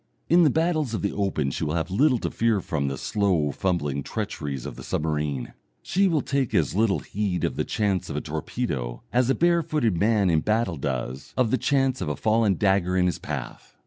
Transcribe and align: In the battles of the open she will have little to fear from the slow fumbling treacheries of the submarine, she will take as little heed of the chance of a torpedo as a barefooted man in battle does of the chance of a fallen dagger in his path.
In 0.29 0.41
the 0.41 0.49
battles 0.49 0.95
of 0.95 1.03
the 1.03 1.11
open 1.11 1.51
she 1.51 1.63
will 1.63 1.75
have 1.75 1.91
little 1.91 2.17
to 2.17 2.31
fear 2.31 2.59
from 2.59 2.87
the 2.87 2.97
slow 2.97 3.51
fumbling 3.51 4.01
treacheries 4.01 4.65
of 4.65 4.75
the 4.75 4.81
submarine, 4.81 5.53
she 5.83 6.07
will 6.07 6.23
take 6.23 6.55
as 6.55 6.73
little 6.73 7.01
heed 7.01 7.43
of 7.43 7.55
the 7.55 7.63
chance 7.63 8.09
of 8.09 8.15
a 8.15 8.21
torpedo 8.21 9.03
as 9.13 9.29
a 9.29 9.35
barefooted 9.35 9.95
man 9.99 10.31
in 10.31 10.39
battle 10.39 10.77
does 10.77 11.35
of 11.37 11.51
the 11.51 11.57
chance 11.59 12.01
of 12.01 12.09
a 12.09 12.15
fallen 12.15 12.55
dagger 12.55 12.97
in 12.97 13.05
his 13.05 13.19
path. 13.19 13.77